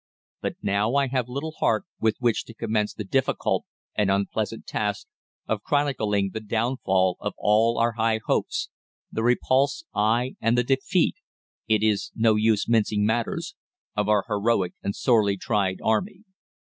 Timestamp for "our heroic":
14.09-14.73